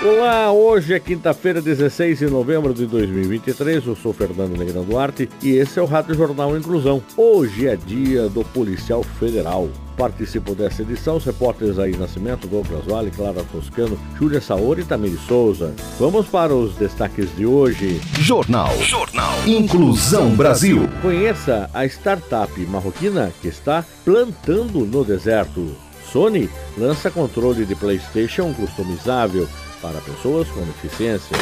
Olá, 0.00 0.52
hoje 0.52 0.94
é 0.94 1.00
quinta-feira, 1.00 1.60
16 1.60 2.20
de 2.20 2.26
novembro 2.26 2.72
de 2.72 2.86
2023. 2.86 3.84
Eu 3.84 3.96
sou 3.96 4.12
Fernando 4.12 4.56
Negrão 4.56 4.84
Duarte 4.84 5.28
e 5.42 5.50
esse 5.56 5.76
é 5.80 5.82
o 5.82 5.86
Rádio 5.86 6.14
Jornal 6.14 6.56
Inclusão. 6.56 7.02
Hoje 7.16 7.66
é 7.66 7.74
dia 7.74 8.28
do 8.28 8.44
Policial 8.44 9.02
Federal. 9.02 9.68
Participam 9.96 10.52
dessa 10.52 10.82
edição 10.82 11.16
os 11.16 11.24
repórteres 11.24 11.80
aí 11.80 11.96
Nascimento, 11.96 12.46
Douglas 12.46 12.84
Vale, 12.84 13.10
Clara 13.10 13.42
Toscano, 13.50 13.98
Júlia 14.16 14.40
Saori 14.40 14.82
e 14.82 14.84
Tamiri 14.84 15.18
Souza. 15.26 15.74
Vamos 15.98 16.28
para 16.28 16.54
os 16.54 16.76
destaques 16.76 17.34
de 17.34 17.44
hoje. 17.44 18.00
Jornal. 18.20 18.72
Jornal. 18.80 19.34
Inclusão 19.48 20.30
Brasil. 20.36 20.88
Conheça 21.02 21.68
a 21.74 21.84
startup 21.86 22.52
marroquina 22.66 23.32
que 23.42 23.48
está 23.48 23.84
plantando 24.04 24.86
no 24.86 25.04
deserto. 25.04 25.74
Sony 26.12 26.48
lança 26.78 27.10
controle 27.10 27.66
de 27.66 27.74
PlayStation 27.74 28.54
customizável 28.54 29.48
para 29.80 30.00
pessoas 30.00 30.48
com 30.48 30.60
deficiência. 30.62 31.36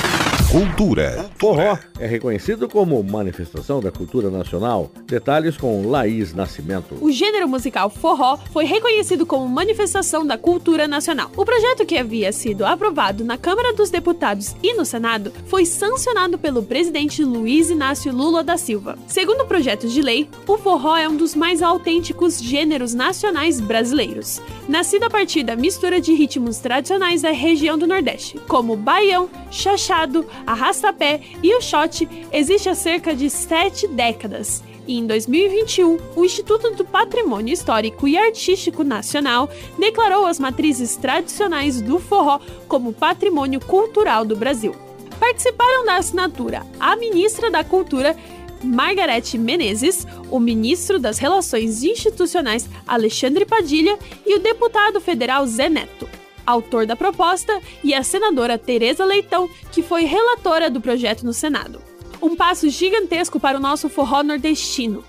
Cultura. 0.51 1.29
Forró 1.39 1.77
é 1.99 2.07
reconhecido 2.07 2.69
como 2.69 3.03
manifestação 3.03 3.81
da 3.81 3.91
cultura 3.91 4.31
nacional. 4.31 4.91
Detalhes 5.05 5.57
com 5.57 5.89
Laís 5.91 6.33
Nascimento. 6.33 6.97
O 7.01 7.11
gênero 7.11 7.49
musical 7.49 7.91
forró 7.91 8.39
foi 8.53 8.65
reconhecido 8.65 9.27
como 9.27 9.49
manifestação 9.49 10.25
da 10.25 10.39
cultura 10.39 10.87
nacional. 10.87 11.31
O 11.37 11.45
projeto 11.45 11.85
que 11.85 11.99
havia 11.99 12.31
sido 12.33 12.65
aprovado 12.65 13.25
na 13.25 13.37
Câmara 13.37 13.73
dos 13.73 13.91
Deputados 13.91 14.55
e 14.63 14.75
no 14.75 14.85
Senado 14.85 15.33
foi 15.47 15.67
sancionado 15.67 16.39
pelo 16.39 16.63
presidente 16.63 17.25
Luiz 17.25 17.69
Inácio 17.69 18.13
Lula 18.13 18.45
da 18.45 18.57
Silva. 18.57 18.97
Segundo 19.09 19.43
o 19.43 19.47
projeto 19.47 19.89
de 19.89 20.01
lei, 20.01 20.29
o 20.47 20.57
forró 20.57 20.97
é 20.97 21.09
um 21.09 21.17
dos 21.17 21.35
mais 21.35 21.61
autênticos 21.61 22.41
gêneros 22.41 22.95
nacionais 22.95 23.61
brasileiros. 23.61 24.41
Nascido 24.69 25.05
a 25.05 25.11
partir 25.11 25.43
da 25.43 25.57
mistura 25.57 26.01
de 26.01 26.15
ritmos 26.15 26.59
tradicionais 26.59 27.23
da 27.23 27.33
região 27.33 27.77
do 27.77 27.87
Nordeste, 27.87 28.39
como 28.47 28.77
baião, 28.77 29.29
chachado, 29.51 30.25
arrastapé 30.47 31.21
e 31.43 31.55
o 31.55 31.61
shot, 31.61 32.09
existe 32.33 32.69
há 32.69 32.75
cerca 32.75 33.15
de 33.15 33.31
sete 33.31 33.87
décadas. 33.87 34.63
E 34.87 34.99
em 34.99 35.07
2021, 35.07 35.99
o 36.15 36.25
Instituto 36.25 36.71
do 36.71 36.85
Patrimônio 36.85 37.53
Histórico 37.53 38.07
e 38.07 38.17
Artístico 38.17 38.85
Nacional 38.85 39.51
declarou 39.79 40.27
as 40.27 40.39
matrizes 40.39 40.97
tradicionais 40.97 41.81
do 41.81 41.99
forró 41.99 42.39
como 42.69 42.93
patrimônio 42.93 43.61
cultural 43.61 44.25
do 44.25 44.37
Brasil. 44.37 44.75
Participaram 45.19 45.85
da 45.85 45.97
assinatura 45.97 46.65
a 46.79 46.95
ministra 46.95 47.51
da 47.51 47.65
Cultura 47.65 48.17
Margarete 48.63 49.37
Menezes, 49.37 50.07
o 50.31 50.39
ministro 50.39 50.99
das 50.99 51.19
Relações 51.19 51.83
Institucionais 51.83 52.69
Alexandre 52.87 53.45
Padilha 53.45 53.99
e 54.25 54.37
o 54.37 54.41
deputado 54.41 55.01
federal 55.01 55.47
Zé 55.47 55.69
Neto 55.69 56.09
autor 56.47 56.87
da 56.87 56.95
proposta, 56.95 57.61
e 57.83 57.93
a 57.93 58.03
senadora 58.03 58.57
Tereza 58.57 59.05
Leitão, 59.05 59.51
que 59.73 59.83
foi 59.83 60.05
relatora 60.05 60.71
do 60.71 60.81
projeto 60.81 61.25
no 61.25 61.33
Senado. 61.33 61.81
Um 62.23 62.37
passo 62.37 62.69
gigantesco 62.69 63.39
para 63.39 63.59
o 63.59 63.61
nosso 63.61 63.89
forró 63.89 64.23
nordestino. 64.23 65.05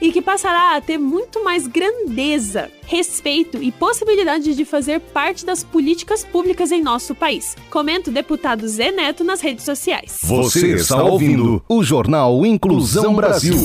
E 0.00 0.12
que 0.12 0.22
passará 0.22 0.76
a 0.76 0.80
ter 0.80 0.98
muito 0.98 1.44
mais 1.44 1.66
grandeza, 1.66 2.70
respeito 2.90 3.62
e 3.62 3.70
possibilidade 3.70 4.52
de 4.52 4.64
fazer 4.64 4.98
parte 4.98 5.46
das 5.46 5.62
políticas 5.62 6.24
públicas 6.24 6.72
em 6.72 6.82
nosso 6.82 7.14
país. 7.14 7.56
Comenta 7.70 8.10
o 8.10 8.12
deputado 8.12 8.66
Zé 8.66 8.90
Neto 8.90 9.22
nas 9.22 9.40
redes 9.40 9.64
sociais. 9.64 10.18
Você 10.24 10.74
está 10.74 11.00
ouvindo 11.00 11.62
o 11.68 11.84
Jornal 11.84 12.44
Inclusão 12.44 13.14
Brasil. 13.14 13.56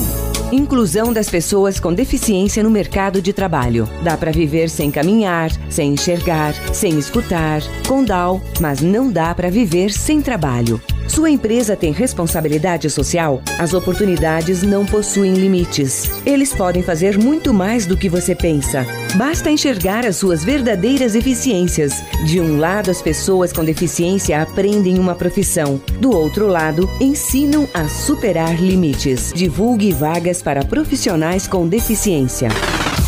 Inclusão 0.51 1.11
das 1.11 1.27
pessoas 1.27 1.79
com 1.79 1.91
deficiência 1.91 2.61
no 2.61 2.69
mercado 2.69 3.19
de 3.19 3.33
trabalho. 3.33 3.89
Dá 4.03 4.15
para 4.15 4.31
viver 4.31 4.69
sem 4.69 4.91
caminhar, 4.91 5.49
sem 5.71 5.93
enxergar, 5.93 6.53
sem 6.71 6.99
escutar, 6.99 7.63
com 7.87 8.03
DAO, 8.03 8.39
mas 8.61 8.79
não 8.79 9.11
dá 9.11 9.33
para 9.33 9.49
viver 9.49 9.91
sem 9.91 10.21
trabalho. 10.21 10.79
Sua 11.07 11.29
empresa 11.29 11.75
tem 11.75 11.91
responsabilidade 11.91 12.89
social? 12.89 13.41
As 13.59 13.73
oportunidades 13.73 14.63
não 14.63 14.85
possuem 14.85 15.33
limites. 15.33 16.11
Eles 16.25 16.53
podem 16.53 16.83
fazer 16.83 17.17
muito 17.17 17.53
mais 17.53 17.85
do 17.85 17.95
que 17.95 18.09
você 18.09 18.35
pensa. 18.35 18.85
Basta 19.17 19.49
enxergar 19.49 20.05
as 20.05 20.17
suas 20.17 20.43
verdadeiras 20.43 21.15
eficiências. 21.15 22.03
De 22.25 22.41
um 22.41 22.57
lado, 22.57 22.91
as 22.91 23.01
pessoas 23.01 23.53
com 23.53 23.63
deficiência 23.63 24.41
aprendem 24.41 24.99
uma 24.99 25.15
profissão. 25.15 25.81
Do 26.01 26.11
outro 26.11 26.47
lado, 26.47 26.89
ensinam 26.99 27.65
a 27.73 27.87
superar 27.87 28.61
limites. 28.61 29.31
Divulgue 29.33 29.93
vagas 29.93 30.41
para 30.41 30.65
profissionais 30.65 31.47
com 31.47 31.65
deficiência. 31.65 32.49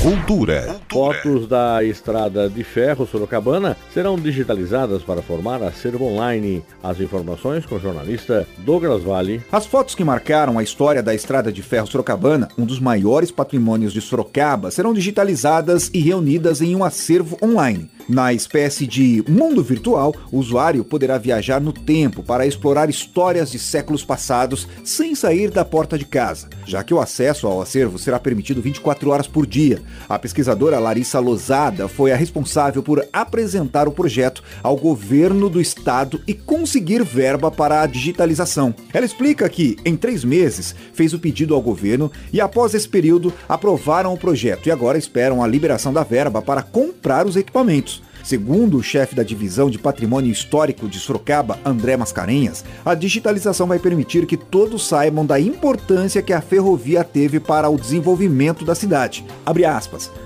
Cultura. 0.01 0.79
Fotos 0.91 1.47
da 1.47 1.83
estrada 1.83 2.47
de 2.47 2.63
ferro 2.63 3.07
Sorocabana 3.07 3.75
serão 3.91 4.15
digitalizadas 4.15 5.01
para 5.01 5.23
formar 5.23 5.63
acervo 5.63 6.05
online. 6.05 6.63
As 6.83 6.99
informações 6.99 7.65
com 7.65 7.75
o 7.75 7.79
jornalista 7.79 8.47
Douglas 8.59 9.01
Vale. 9.01 9.41
As 9.51 9.65
fotos 9.65 9.95
que 9.95 10.03
marcaram 10.03 10.59
a 10.59 10.63
história 10.63 11.01
da 11.01 11.15
estrada 11.15 11.51
de 11.51 11.63
ferro 11.63 11.87
Sorocabana, 11.87 12.47
um 12.55 12.65
dos 12.65 12.79
maiores 12.79 13.31
patrimônios 13.31 13.91
de 13.91 13.99
Sorocaba, 13.99 14.69
serão 14.69 14.93
digitalizadas 14.93 15.89
e 15.91 15.99
reunidas 15.99 16.61
em 16.61 16.75
um 16.75 16.83
acervo 16.83 17.35
online. 17.41 17.89
Na 18.09 18.31
espécie 18.31 18.87
de 18.87 19.21
mundo 19.27 19.61
virtual, 19.61 20.15
o 20.31 20.37
usuário 20.37 20.81
poderá 20.85 21.17
viajar 21.17 21.59
no 21.59 21.73
tempo 21.73 22.23
para 22.23 22.47
explorar 22.47 22.89
histórias 22.89 23.51
de 23.51 23.59
séculos 23.59 24.01
passados 24.01 24.65
sem 24.81 25.13
sair 25.13 25.51
da 25.51 25.65
porta 25.65 25.97
de 25.97 26.05
casa, 26.05 26.47
já 26.65 26.85
que 26.85 26.93
o 26.93 27.01
acesso 27.01 27.47
ao 27.47 27.61
acervo 27.61 27.99
será 27.99 28.17
permitido 28.17 28.61
24 28.61 29.09
horas 29.09 29.27
por 29.27 29.45
dia. 29.45 29.81
A 30.07 30.17
pesquisadora 30.17 30.79
Larissa 30.79 31.19
Lozada 31.19 31.89
foi 31.89 32.13
a 32.13 32.15
responsável 32.15 32.81
por 32.81 33.05
apresentar 33.11 33.89
o 33.89 33.91
projeto 33.91 34.41
ao 34.63 34.77
governo 34.77 35.49
do 35.49 35.59
estado 35.59 36.21
e 36.25 36.33
conseguir 36.33 37.03
verba 37.03 37.51
para 37.51 37.81
a 37.81 37.87
digitalização. 37.87 38.73
Ela 38.93 39.05
explica 39.05 39.49
que, 39.49 39.75
em 39.83 39.97
três 39.97 40.23
meses, 40.23 40.73
fez 40.93 41.13
o 41.13 41.19
pedido 41.19 41.53
ao 41.53 41.61
governo 41.61 42.09
e, 42.31 42.39
após 42.39 42.73
esse 42.73 42.87
período, 42.87 43.33
aprovaram 43.49 44.13
o 44.13 44.17
projeto 44.17 44.67
e 44.67 44.71
agora 44.71 44.97
esperam 44.97 45.43
a 45.43 45.47
liberação 45.47 45.91
da 45.91 46.03
verba 46.03 46.41
para 46.41 46.61
comprar 46.61 47.27
os 47.27 47.35
equipamentos. 47.35 47.96
Segundo 48.27 48.77
o 48.77 48.83
chefe 48.83 49.15
da 49.15 49.23
divisão 49.23 49.69
de 49.69 49.79
patrimônio 49.79 50.29
histórico 50.29 50.89
de 50.89 50.99
Sorocaba, 50.99 51.57
André 51.63 51.95
Mascarenhas, 51.95 52.61
a 52.83 52.93
digitalização 52.93 53.67
vai 53.67 53.79
permitir 53.79 54.25
que 54.25 54.35
todos 54.35 54.85
saibam 54.85 55.25
da 55.25 55.39
importância 55.39 56.21
que 56.21 56.33
a 56.33 56.41
ferrovia 56.41 57.05
teve 57.05 57.39
para 57.39 57.69
o 57.69 57.79
desenvolvimento 57.79 58.65
da 58.65 58.75
cidade. 58.75 59.25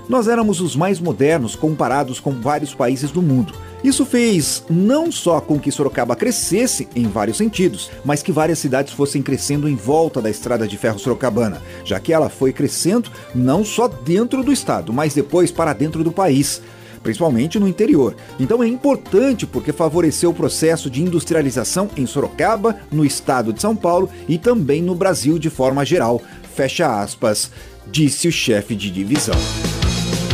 Nós 0.08 0.26
éramos 0.26 0.60
os 0.60 0.74
mais 0.74 0.98
modernos 0.98 1.54
comparados 1.54 2.18
com 2.18 2.32
vários 2.32 2.74
países 2.74 3.12
do 3.12 3.22
mundo. 3.22 3.54
Isso 3.84 4.04
fez 4.04 4.64
não 4.68 5.12
só 5.12 5.40
com 5.40 5.56
que 5.56 5.70
Sorocaba 5.70 6.16
crescesse 6.16 6.88
em 6.96 7.06
vários 7.06 7.36
sentidos, 7.36 7.88
mas 8.04 8.20
que 8.20 8.32
várias 8.32 8.58
cidades 8.58 8.92
fossem 8.92 9.22
crescendo 9.22 9.68
em 9.68 9.76
volta 9.76 10.20
da 10.20 10.28
estrada 10.28 10.66
de 10.66 10.76
ferro 10.76 10.98
sorocabana, 10.98 11.62
já 11.84 12.00
que 12.00 12.12
ela 12.12 12.28
foi 12.28 12.52
crescendo 12.52 13.08
não 13.32 13.64
só 13.64 13.86
dentro 13.86 14.42
do 14.42 14.52
estado, 14.52 14.92
mas 14.92 15.14
depois 15.14 15.52
para 15.52 15.72
dentro 15.72 16.02
do 16.02 16.10
país 16.10 16.60
principalmente 17.02 17.58
no 17.58 17.68
interior. 17.68 18.14
Então 18.38 18.62
é 18.62 18.68
importante 18.68 19.46
porque 19.46 19.72
favoreceu 19.72 20.30
o 20.30 20.34
processo 20.34 20.90
de 20.90 21.02
industrialização 21.02 21.88
em 21.96 22.06
Sorocaba, 22.06 22.76
no 22.90 23.04
estado 23.04 23.52
de 23.52 23.60
São 23.60 23.74
Paulo 23.74 24.08
e 24.28 24.38
também 24.38 24.82
no 24.82 24.94
Brasil 24.94 25.38
de 25.38 25.50
forma 25.50 25.84
geral. 25.84 26.20
Fecha 26.54 27.00
aspas, 27.00 27.50
disse 27.90 28.28
o 28.28 28.32
chefe 28.32 28.74
de 28.74 28.90
divisão. 28.90 29.71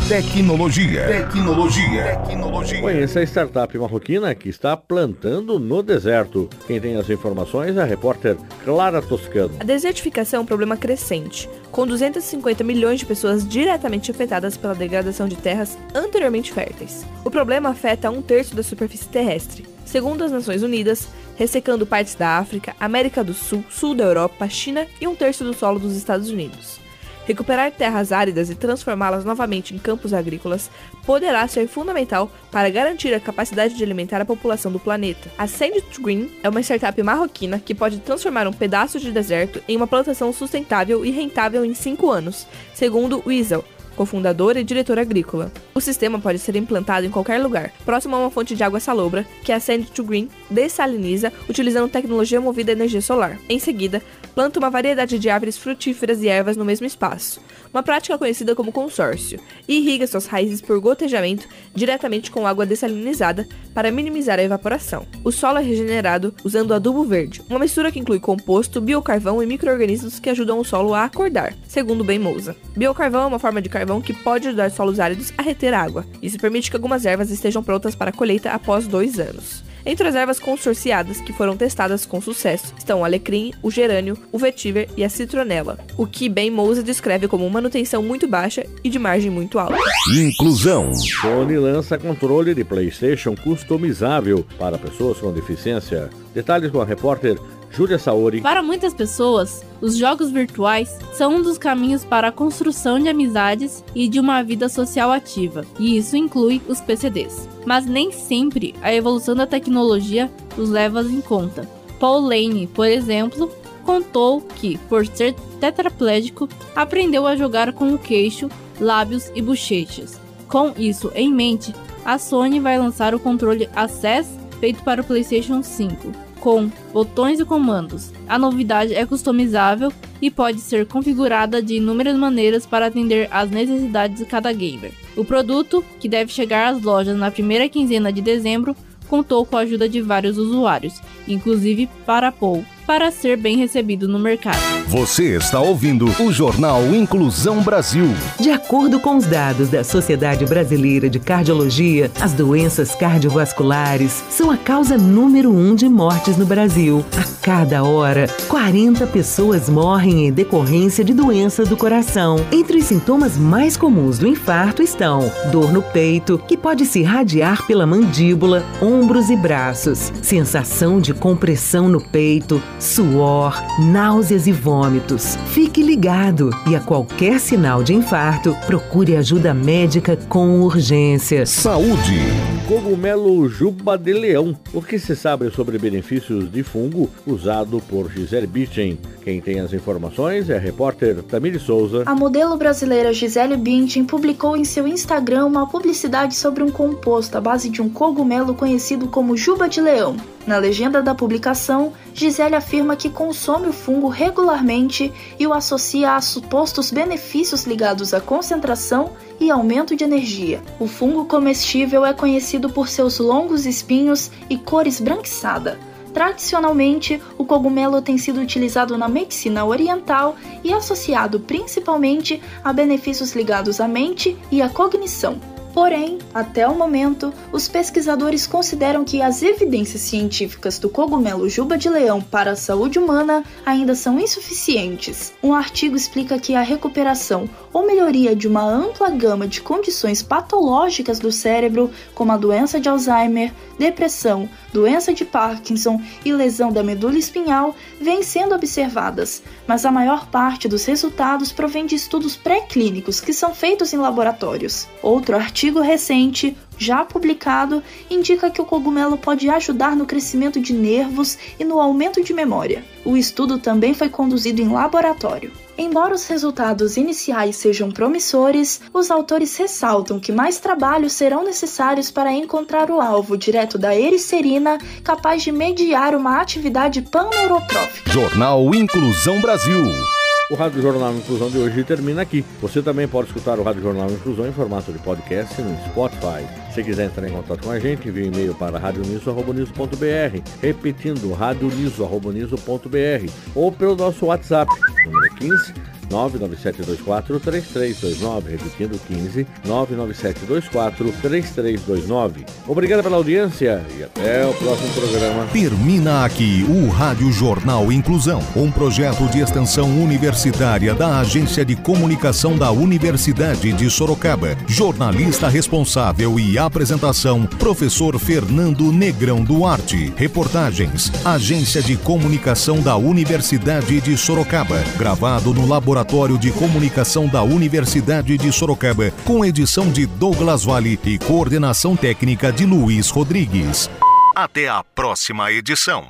Tecnologia. 0.08 1.06
Tecnologia. 1.06 2.16
Tecnologia. 2.26 2.80
Conheça 2.80 3.20
a 3.20 3.22
startup 3.24 3.76
marroquina 3.76 4.34
que 4.34 4.48
está 4.48 4.74
plantando 4.74 5.58
no 5.58 5.82
deserto. 5.82 6.48
Quem 6.66 6.80
tem 6.80 6.96
as 6.96 7.10
informações 7.10 7.76
é 7.76 7.82
a 7.82 7.84
repórter 7.84 8.34
Clara 8.64 9.02
Toscano. 9.02 9.54
A 9.60 9.64
desertificação 9.64 10.38
é 10.38 10.42
um 10.42 10.46
problema 10.46 10.78
crescente, 10.78 11.46
com 11.70 11.86
250 11.86 12.64
milhões 12.64 13.00
de 13.00 13.04
pessoas 13.04 13.46
diretamente 13.46 14.10
afetadas 14.10 14.56
pela 14.56 14.74
degradação 14.74 15.28
de 15.28 15.36
terras 15.36 15.76
anteriormente 15.94 16.54
férteis. 16.54 17.04
O 17.22 17.30
problema 17.30 17.68
afeta 17.68 18.10
um 18.10 18.22
terço 18.22 18.56
da 18.56 18.62
superfície 18.62 19.10
terrestre. 19.10 19.66
Segundo 19.84 20.24
as 20.24 20.32
Nações 20.32 20.62
Unidas, 20.62 21.06
ressecando 21.36 21.86
partes 21.86 22.14
da 22.14 22.38
África, 22.38 22.74
América 22.80 23.22
do 23.22 23.34
Sul, 23.34 23.62
sul 23.68 23.94
da 23.94 24.04
Europa, 24.04 24.48
China 24.48 24.86
e 25.02 25.06
um 25.06 25.14
terço 25.14 25.44
do 25.44 25.52
solo 25.52 25.78
dos 25.78 25.94
Estados 25.94 26.30
Unidos. 26.30 26.87
Recuperar 27.28 27.70
terras 27.70 28.10
áridas 28.10 28.48
e 28.48 28.54
transformá-las 28.54 29.22
novamente 29.22 29.74
em 29.74 29.78
campos 29.78 30.14
agrícolas 30.14 30.70
poderá 31.04 31.46
ser 31.46 31.68
fundamental 31.68 32.32
para 32.50 32.70
garantir 32.70 33.12
a 33.12 33.20
capacidade 33.20 33.74
de 33.74 33.84
alimentar 33.84 34.18
a 34.18 34.24
população 34.24 34.72
do 34.72 34.80
planeta. 34.80 35.30
A 35.36 35.46
Sand 35.46 35.74
Green 36.00 36.30
é 36.42 36.48
uma 36.48 36.62
startup 36.62 37.02
marroquina 37.02 37.60
que 37.62 37.74
pode 37.74 37.98
transformar 37.98 38.48
um 38.48 38.52
pedaço 38.52 38.98
de 38.98 39.12
deserto 39.12 39.62
em 39.68 39.76
uma 39.76 39.86
plantação 39.86 40.32
sustentável 40.32 41.04
e 41.04 41.10
rentável 41.10 41.66
em 41.66 41.74
5 41.74 42.10
anos, 42.10 42.46
segundo 42.74 43.22
Weasel, 43.26 43.62
cofundador 43.98 44.56
e 44.56 44.62
diretor 44.62 44.96
agrícola. 44.96 45.50
O 45.74 45.80
sistema 45.80 46.20
pode 46.20 46.38
ser 46.38 46.54
implantado 46.54 47.04
em 47.04 47.10
qualquer 47.10 47.42
lugar, 47.42 47.72
próximo 47.84 48.14
a 48.14 48.20
uma 48.20 48.30
fonte 48.30 48.54
de 48.54 48.62
água 48.62 48.78
salobra, 48.78 49.26
que 49.42 49.50
a 49.50 49.58
Sand 49.58 49.86
to 49.92 50.04
Green 50.04 50.28
dessaliniza 50.48 51.32
utilizando 51.48 51.90
tecnologia 51.90 52.40
movida 52.40 52.70
a 52.70 52.76
energia 52.76 53.02
solar. 53.02 53.40
Em 53.48 53.58
seguida, 53.58 54.00
planta 54.36 54.60
uma 54.60 54.70
variedade 54.70 55.18
de 55.18 55.28
árvores 55.28 55.58
frutíferas 55.58 56.22
e 56.22 56.28
ervas 56.28 56.56
no 56.56 56.64
mesmo 56.64 56.86
espaço, 56.86 57.40
uma 57.74 57.82
prática 57.82 58.16
conhecida 58.16 58.54
como 58.54 58.70
consórcio, 58.70 59.40
e 59.66 59.78
irriga 59.78 60.06
suas 60.06 60.26
raízes 60.26 60.60
por 60.60 60.78
gotejamento 60.78 61.48
diretamente 61.74 62.30
com 62.30 62.46
água 62.46 62.64
dessalinizada 62.64 63.48
para 63.74 63.90
minimizar 63.90 64.38
a 64.38 64.42
evaporação. 64.44 65.06
O 65.24 65.32
solo 65.32 65.58
é 65.58 65.62
regenerado 65.62 66.32
usando 66.44 66.72
adubo 66.72 67.02
verde, 67.02 67.42
uma 67.50 67.58
mistura 67.58 67.90
que 67.90 67.98
inclui 67.98 68.20
composto, 68.20 68.80
biocarvão 68.80 69.42
e 69.42 69.46
micro-organismos 69.46 70.20
que 70.20 70.30
ajudam 70.30 70.60
o 70.60 70.64
solo 70.64 70.94
a 70.94 71.02
acordar, 71.02 71.54
segundo 71.66 72.04
Ben 72.04 72.20
Mousa. 72.20 72.54
Biocarvão 72.76 73.22
é 73.22 73.26
uma 73.26 73.38
forma 73.40 73.60
de 73.60 73.68
carvão 73.68 73.87
que 74.00 74.12
pode 74.12 74.48
ajudar 74.48 74.70
solos 74.70 75.00
áridos 75.00 75.32
a 75.38 75.42
reter 75.42 75.72
água. 75.72 76.04
Isso 76.22 76.38
permite 76.38 76.70
que 76.70 76.76
algumas 76.76 77.06
ervas 77.06 77.30
estejam 77.30 77.62
prontas 77.62 77.94
para 77.94 78.12
colheita 78.12 78.50
após 78.50 78.86
dois 78.86 79.18
anos. 79.18 79.66
Entre 79.88 80.06
as 80.06 80.14
ervas 80.14 80.38
consorciadas 80.38 81.18
que 81.18 81.32
foram 81.32 81.56
testadas 81.56 82.04
com 82.04 82.20
sucesso 82.20 82.74
estão 82.76 83.00
o 83.00 83.04
alecrim, 83.04 83.54
o 83.62 83.70
gerânio, 83.70 84.18
o 84.30 84.38
vetiver 84.38 84.86
e 84.96 85.02
a 85.02 85.08
citronela, 85.08 85.78
o 85.96 86.06
que 86.06 86.28
Ben 86.28 86.50
Mousa 86.50 86.82
descreve 86.82 87.26
como 87.26 87.48
manutenção 87.48 88.02
muito 88.02 88.28
baixa 88.28 88.66
e 88.84 88.90
de 88.90 88.98
margem 88.98 89.30
muito 89.30 89.58
alta. 89.58 89.78
Inclusão. 90.14 90.94
Sony 90.94 91.56
lança 91.56 91.96
controle 91.96 92.54
de 92.54 92.64
PlayStation 92.64 93.34
customizável 93.34 94.44
para 94.58 94.76
pessoas 94.76 95.18
com 95.18 95.32
deficiência. 95.32 96.10
Detalhes 96.34 96.70
com 96.70 96.82
a 96.82 96.84
repórter 96.84 97.38
Júlia 97.70 97.98
Saori. 97.98 98.40
Para 98.40 98.62
muitas 98.62 98.94
pessoas, 98.94 99.64
os 99.80 99.96
jogos 99.96 100.30
virtuais 100.30 100.98
são 101.12 101.36
um 101.36 101.42
dos 101.42 101.58
caminhos 101.58 102.04
para 102.04 102.28
a 102.28 102.32
construção 102.32 102.98
de 102.98 103.08
amizades 103.08 103.84
e 103.94 104.08
de 104.08 104.18
uma 104.18 104.42
vida 104.42 104.68
social 104.68 105.12
ativa, 105.12 105.64
e 105.78 105.96
isso 105.96 106.16
inclui 106.16 106.60
os 106.68 106.80
PCDs. 106.80 107.48
Mas 107.64 107.86
nem 107.86 108.10
sempre 108.10 108.74
a 108.82 108.92
evolução 108.92 109.34
da 109.34 109.46
tecnologia 109.46 110.30
os 110.56 110.70
leva 110.70 111.02
em 111.02 111.20
conta. 111.20 111.68
Paul 112.00 112.20
Lane, 112.20 112.66
por 112.66 112.86
exemplo, 112.86 113.50
contou 113.84 114.40
que, 114.40 114.78
por 114.88 115.06
ser 115.06 115.34
tetraplégico, 115.60 116.48
aprendeu 116.74 117.26
a 117.26 117.36
jogar 117.36 117.72
com 117.72 117.92
o 117.92 117.98
queixo, 117.98 118.48
lábios 118.80 119.30
e 119.34 119.42
bochechas. 119.42 120.20
Com 120.48 120.72
isso 120.76 121.10
em 121.14 121.32
mente, 121.32 121.74
a 122.04 122.18
Sony 122.18 122.60
vai 122.60 122.78
lançar 122.78 123.14
o 123.14 123.20
controle 123.20 123.68
Access 123.74 124.30
feito 124.60 124.82
para 124.82 125.02
o 125.02 125.04
PlayStation 125.04 125.62
5 125.62 126.27
com 126.40 126.70
botões 126.92 127.40
e 127.40 127.44
comandos. 127.44 128.12
A 128.28 128.38
novidade 128.38 128.94
é 128.94 129.04
customizável 129.04 129.92
e 130.20 130.30
pode 130.30 130.60
ser 130.60 130.86
configurada 130.86 131.62
de 131.62 131.74
inúmeras 131.74 132.16
maneiras 132.16 132.66
para 132.66 132.86
atender 132.86 133.28
às 133.30 133.50
necessidades 133.50 134.18
de 134.18 134.24
cada 134.24 134.52
gamer. 134.52 134.92
O 135.16 135.24
produto, 135.24 135.84
que 136.00 136.08
deve 136.08 136.32
chegar 136.32 136.72
às 136.72 136.82
lojas 136.82 137.16
na 137.16 137.30
primeira 137.30 137.68
quinzena 137.68 138.12
de 138.12 138.20
dezembro, 138.20 138.76
contou 139.08 139.44
com 139.44 139.56
a 139.56 139.60
ajuda 139.60 139.88
de 139.88 140.00
vários 140.00 140.36
usuários, 140.38 141.00
inclusive 141.26 141.88
para 142.04 142.30
Paul, 142.30 142.64
para 142.88 143.10
ser 143.10 143.36
bem 143.36 143.58
recebido 143.58 144.08
no 144.08 144.18
mercado. 144.18 144.56
Você 144.86 145.36
está 145.36 145.60
ouvindo 145.60 146.06
o 146.18 146.32
Jornal 146.32 146.82
Inclusão 146.94 147.60
Brasil. 147.60 148.06
De 148.40 148.50
acordo 148.50 148.98
com 148.98 149.18
os 149.18 149.26
dados 149.26 149.68
da 149.68 149.84
Sociedade 149.84 150.46
Brasileira 150.46 151.10
de 151.10 151.20
Cardiologia, 151.20 152.10
as 152.18 152.32
doenças 152.32 152.94
cardiovasculares 152.94 154.24
são 154.30 154.50
a 154.50 154.56
causa 154.56 154.96
número 154.96 155.50
um 155.50 155.74
de 155.74 155.86
mortes 155.86 156.38
no 156.38 156.46
Brasil. 156.46 157.04
A 157.14 157.44
cada 157.44 157.82
hora, 157.82 158.26
40 158.48 159.06
pessoas 159.08 159.68
morrem 159.68 160.26
em 160.26 160.32
decorrência 160.32 161.04
de 161.04 161.12
doenças 161.12 161.68
do 161.68 161.76
coração. 161.76 162.36
Entre 162.50 162.78
os 162.78 162.84
sintomas 162.84 163.36
mais 163.36 163.76
comuns 163.76 164.18
do 164.18 164.26
infarto 164.26 164.82
estão 164.82 165.30
dor 165.52 165.70
no 165.70 165.82
peito, 165.82 166.38
que 166.48 166.56
pode 166.56 166.86
se 166.86 167.00
irradiar 167.00 167.66
pela 167.66 167.86
mandíbula, 167.86 168.64
ombros 168.80 169.28
e 169.28 169.36
braços, 169.36 170.10
sensação 170.22 170.98
de 170.98 171.12
compressão 171.12 171.86
no 171.86 172.00
peito, 172.00 172.62
suor, 172.78 173.62
náuseas 173.78 174.46
e 174.46 174.52
vômitos. 174.52 175.36
Fique 175.48 175.82
ligado 175.82 176.50
e 176.66 176.76
a 176.76 176.80
qualquer 176.80 177.40
sinal 177.40 177.82
de 177.82 177.94
infarto, 177.94 178.56
procure 178.66 179.16
ajuda 179.16 179.54
médica 179.54 180.16
com 180.28 180.60
urgência. 180.60 181.46
Saúde. 181.46 182.57
Cogumelo 182.68 183.48
Juba 183.48 183.96
de 183.96 184.12
Leão. 184.12 184.54
O 184.74 184.82
que 184.82 184.98
se 184.98 185.16
sabe 185.16 185.50
sobre 185.50 185.78
benefícios 185.78 186.52
de 186.52 186.62
fungo 186.62 187.08
usado 187.26 187.82
por 187.88 188.12
Gisele 188.12 188.46
Bündchen? 188.46 188.98
Quem 189.24 189.40
tem 189.40 189.58
as 189.58 189.72
informações 189.72 190.50
é 190.50 190.56
a 190.56 190.60
repórter 190.60 191.22
Tamiri 191.22 191.58
Souza. 191.58 192.02
A 192.04 192.14
modelo 192.14 192.58
brasileira 192.58 193.10
Gisele 193.10 193.56
Bündchen 193.56 194.04
publicou 194.04 194.54
em 194.54 194.64
seu 194.64 194.86
Instagram 194.86 195.46
uma 195.46 195.66
publicidade 195.66 196.34
sobre 196.34 196.62
um 196.62 196.70
composto 196.70 197.38
à 197.38 197.40
base 197.40 197.70
de 197.70 197.80
um 197.80 197.88
cogumelo 197.88 198.54
conhecido 198.54 199.08
como 199.08 199.34
juba 199.34 199.66
de 199.66 199.80
leão. 199.80 200.14
Na 200.46 200.58
legenda 200.58 201.02
da 201.02 201.14
publicação, 201.14 201.94
Gisele 202.12 202.54
afirma 202.54 202.96
que 202.96 203.08
consome 203.08 203.68
o 203.68 203.72
fungo 203.72 204.08
regularmente 204.08 205.10
e 205.38 205.46
o 205.46 205.54
associa 205.54 206.16
a 206.16 206.20
supostos 206.20 206.90
benefícios 206.90 207.64
ligados 207.64 208.12
à 208.12 208.20
concentração 208.20 209.12
e 209.40 209.50
aumento 209.50 209.94
de 209.96 210.04
energia. 210.04 210.62
O 210.78 210.86
fungo 210.86 211.24
comestível 211.24 212.04
é 212.04 212.12
conhecido 212.12 212.70
por 212.70 212.88
seus 212.88 213.18
longos 213.18 213.66
espinhos 213.66 214.30
e 214.48 214.56
cor 214.56 214.86
esbranquiçada. 214.86 215.78
Tradicionalmente, 216.12 217.20
o 217.36 217.44
cogumelo 217.44 218.02
tem 218.02 218.18
sido 218.18 218.40
utilizado 218.40 218.96
na 218.98 219.08
medicina 219.08 219.64
oriental 219.64 220.36
e 220.64 220.72
associado 220.72 221.40
principalmente 221.40 222.42
a 222.64 222.72
benefícios 222.72 223.34
ligados 223.34 223.80
à 223.80 223.86
mente 223.86 224.36
e 224.50 224.60
à 224.60 224.68
cognição. 224.68 225.38
Porém, 225.78 226.18
até 226.34 226.66
o 226.66 226.74
momento, 226.74 227.32
os 227.52 227.68
pesquisadores 227.68 228.48
consideram 228.48 229.04
que 229.04 229.22
as 229.22 229.42
evidências 229.42 230.02
científicas 230.02 230.76
do 230.76 230.88
cogumelo 230.88 231.48
juba 231.48 231.78
de 231.78 231.88
leão 231.88 232.20
para 232.20 232.50
a 232.50 232.56
saúde 232.56 232.98
humana 232.98 233.44
ainda 233.64 233.94
são 233.94 234.18
insuficientes. 234.18 235.32
Um 235.40 235.54
artigo 235.54 235.94
explica 235.94 236.36
que 236.36 236.56
a 236.56 236.62
recuperação 236.62 237.48
ou 237.72 237.86
melhoria 237.86 238.34
de 238.34 238.48
uma 238.48 238.64
ampla 238.64 239.08
gama 239.08 239.46
de 239.46 239.60
condições 239.60 240.20
patológicas 240.20 241.20
do 241.20 241.30
cérebro, 241.30 241.92
como 242.12 242.32
a 242.32 242.36
doença 242.36 242.80
de 242.80 242.88
Alzheimer, 242.88 243.52
depressão, 243.78 244.48
doença 244.72 245.12
de 245.12 245.24
Parkinson 245.24 246.00
e 246.24 246.32
lesão 246.32 246.72
da 246.72 246.82
medula 246.82 247.18
espinhal, 247.18 247.74
vêm 248.00 248.22
sendo 248.22 248.54
observadas, 248.54 249.42
mas 249.66 249.84
a 249.84 249.92
maior 249.92 250.26
parte 250.26 250.68
dos 250.68 250.84
resultados 250.84 251.52
provém 251.52 251.86
de 251.86 251.94
estudos 251.94 252.36
pré-clínicos 252.36 253.20
que 253.20 253.32
são 253.32 253.54
feitos 253.54 253.92
em 253.92 253.98
laboratórios. 253.98 254.86
Outro 255.02 255.36
artigo 255.36 255.80
recente 255.80 256.56
já 256.78 257.04
publicado, 257.04 257.82
indica 258.08 258.50
que 258.50 258.62
o 258.62 258.64
cogumelo 258.64 259.18
pode 259.18 259.50
ajudar 259.50 259.96
no 259.96 260.06
crescimento 260.06 260.60
de 260.60 260.72
nervos 260.72 261.36
e 261.58 261.64
no 261.64 261.80
aumento 261.80 262.22
de 262.22 262.32
memória. 262.32 262.84
O 263.04 263.16
estudo 263.16 263.58
também 263.58 263.92
foi 263.92 264.08
conduzido 264.08 264.62
em 264.62 264.68
laboratório. 264.68 265.52
Embora 265.76 266.12
os 266.12 266.26
resultados 266.26 266.96
iniciais 266.96 267.54
sejam 267.54 267.90
promissores, 267.90 268.80
os 268.92 269.12
autores 269.12 269.56
ressaltam 269.56 270.18
que 270.18 270.32
mais 270.32 270.58
trabalhos 270.58 271.12
serão 271.12 271.44
necessários 271.44 272.10
para 272.10 272.32
encontrar 272.32 272.90
o 272.90 273.00
alvo 273.00 273.36
direto 273.36 273.78
da 273.78 273.94
ericerina 273.94 274.78
capaz 275.04 275.42
de 275.42 275.52
mediar 275.52 276.16
uma 276.16 276.40
atividade 276.40 277.02
panneurotrófica. 277.02 278.10
Jornal 278.10 278.74
Inclusão 278.74 279.40
Brasil. 279.40 280.17
O 280.50 280.54
Rádio 280.54 280.80
Jornal 280.80 281.14
Inclusão 281.14 281.50
de 281.50 281.58
hoje 281.58 281.84
termina 281.84 282.22
aqui. 282.22 282.42
Você 282.62 282.80
também 282.80 283.06
pode 283.06 283.28
escutar 283.28 283.58
o 283.58 283.62
Rádio 283.62 283.82
Jornal 283.82 284.10
Inclusão 284.10 284.48
em 284.48 284.52
formato 284.52 284.90
de 284.90 284.98
podcast 284.98 285.60
no 285.60 285.76
Spotify. 285.84 286.46
Se 286.72 286.82
quiser 286.82 287.06
entrar 287.06 287.28
em 287.28 287.32
contato 287.32 287.62
com 287.62 287.70
a 287.70 287.78
gente, 287.78 288.08
envie 288.08 288.22
um 288.22 288.32
e-mail 288.32 288.54
para 288.54 288.78
radioniso.br, 288.78 290.40
repetindo 290.62 291.34
radioniso.br 291.34 293.30
ou 293.54 293.70
pelo 293.70 293.94
nosso 293.94 294.24
WhatsApp, 294.24 294.72
número 295.04 295.34
15 295.34 295.97
997243329, 296.08 298.44
repetindo 298.48 298.98
15 299.06 299.46
997243329. 299.66 302.46
Obrigado 302.66 303.02
pela 303.02 303.16
audiência 303.16 303.84
e 303.96 304.02
até 304.02 304.44
o 304.46 304.54
próximo 304.54 304.88
programa. 304.94 305.46
Termina 305.52 306.24
aqui 306.24 306.64
o 306.68 306.88
Rádio 306.88 307.30
Jornal 307.30 307.92
Inclusão, 307.92 308.42
um 308.56 308.70
projeto 308.70 309.28
de 309.28 309.40
extensão 309.40 309.90
universitária 310.02 310.94
da 310.94 311.20
Agência 311.20 311.62
de 311.64 311.76
Comunicação 311.76 312.56
da 312.56 312.70
Universidade 312.70 313.72
de 313.72 313.90
Sorocaba. 313.90 314.56
Jornalista 314.66 315.48
responsável 315.48 316.40
e 316.40 316.58
apresentação, 316.58 317.46
professor 317.46 318.18
Fernando 318.18 318.92
Negrão 318.92 319.44
Duarte. 319.44 320.12
Reportagens, 320.16 321.12
Agência 321.24 321.82
de 321.82 321.96
Comunicação 321.96 322.80
da 322.80 322.96
Universidade 322.96 324.00
de 324.00 324.16
Sorocaba. 324.16 324.82
Gravado 324.96 325.52
no 325.52 325.66
laboratório 325.66 325.97
Laboratório 325.98 326.38
de 326.38 326.52
Comunicação 326.52 327.26
da 327.26 327.42
Universidade 327.42 328.38
de 328.38 328.52
Sorocaba, 328.52 329.10
com 329.24 329.44
edição 329.44 329.90
de 329.90 330.06
Douglas 330.06 330.62
Vale 330.62 330.98
e 331.04 331.18
coordenação 331.18 331.96
técnica 331.96 332.52
de 332.52 332.64
Luiz 332.64 333.10
Rodrigues. 333.10 333.90
Até 334.36 334.68
a 334.68 334.84
próxima 334.94 335.50
edição. 335.50 336.06